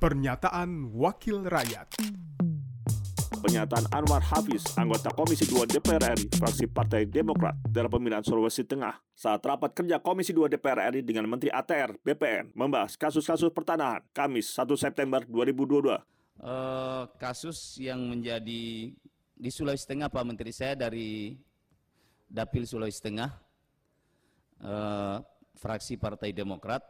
[0.00, 2.00] Pernyataan Wakil Rakyat
[3.36, 8.96] Pernyataan Anwar Hafiz, anggota Komisi 2 DPR RI, fraksi Partai Demokrat dalam pemilihan Sulawesi Tengah
[9.12, 14.48] saat rapat kerja Komisi 2 DPR RI dengan Menteri ATR BPN membahas kasus-kasus pertanahan Kamis
[14.56, 15.92] 1 September 2022.
[15.92, 18.96] Uh, kasus yang menjadi
[19.36, 21.36] di Sulawesi Tengah Pak Menteri saya dari
[22.24, 23.36] Dapil Sulawesi Tengah
[24.64, 25.20] uh,
[25.60, 26.88] fraksi Partai Demokrat.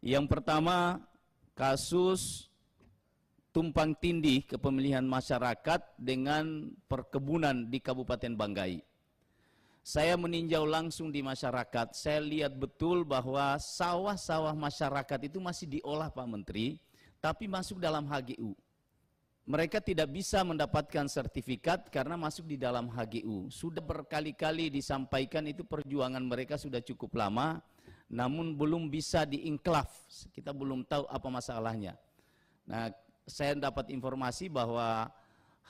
[0.00, 1.11] Yang pertama
[1.52, 2.48] kasus
[3.52, 8.80] tumpang tindih kepemilihan masyarakat dengan perkebunan di Kabupaten Banggai.
[9.82, 16.26] Saya meninjau langsung di masyarakat, saya lihat betul bahwa sawah-sawah masyarakat itu masih diolah Pak
[16.30, 16.78] Menteri,
[17.18, 18.54] tapi masuk dalam HGU.
[19.42, 23.50] Mereka tidak bisa mendapatkan sertifikat karena masuk di dalam HGU.
[23.50, 27.58] Sudah berkali-kali disampaikan itu perjuangan mereka sudah cukup lama,
[28.12, 29.88] namun belum bisa diinklaf.
[30.36, 31.96] Kita belum tahu apa masalahnya.
[32.68, 32.92] Nah,
[33.24, 35.08] saya dapat informasi bahwa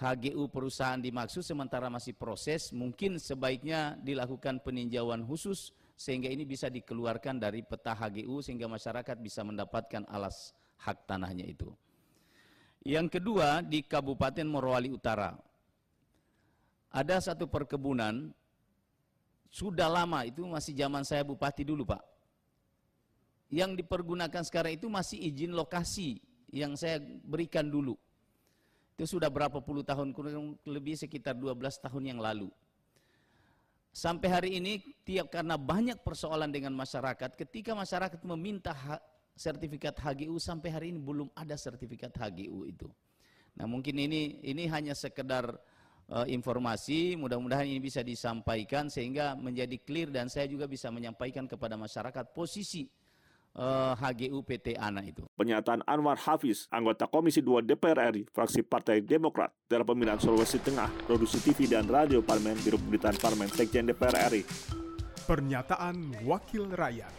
[0.02, 7.38] HGU perusahaan dimaksud sementara masih proses, mungkin sebaiknya dilakukan peninjauan khusus sehingga ini bisa dikeluarkan
[7.38, 10.50] dari peta HGU sehingga masyarakat bisa mendapatkan alas
[10.82, 11.70] hak tanahnya itu.
[12.82, 15.38] Yang kedua di Kabupaten Morowali Utara.
[16.90, 18.34] Ada satu perkebunan
[19.46, 22.02] sudah lama itu masih zaman saya bupati dulu, Pak.
[23.52, 26.16] Yang dipergunakan sekarang itu masih izin lokasi
[26.48, 27.92] yang saya berikan dulu.
[28.96, 32.48] Itu sudah berapa puluh tahun, kurang lebih sekitar 12 tahun yang lalu.
[33.92, 38.72] Sampai hari ini tiap karena banyak persoalan dengan masyarakat, ketika masyarakat meminta
[39.36, 42.88] sertifikat HGU sampai hari ini belum ada sertifikat HGU itu.
[43.60, 45.44] Nah mungkin ini ini hanya sekedar
[46.08, 51.76] uh, informasi, mudah-mudahan ini bisa disampaikan sehingga menjadi clear dan saya juga bisa menyampaikan kepada
[51.76, 52.88] masyarakat posisi
[53.56, 55.24] uh, HGU PT ANA itu.
[55.36, 60.88] Pernyataan Anwar Hafiz, anggota Komisi 2 DPR RI, fraksi Partai Demokrat dalam pemilihan Sulawesi Tengah,
[61.08, 64.42] produksi TV dan radio Parlemen, Biro Pemberitaan Parlemen, Sekjen DPR RI.
[65.22, 67.14] Pernyataan Wakil Rakyat